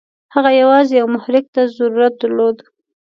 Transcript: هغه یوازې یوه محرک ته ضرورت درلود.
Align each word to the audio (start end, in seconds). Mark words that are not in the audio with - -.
هغه 0.35 0.51
یوازې 0.61 0.93
یوه 0.99 1.11
محرک 1.15 1.45
ته 1.53 1.61
ضرورت 1.77 2.13
درلود. 2.21 2.57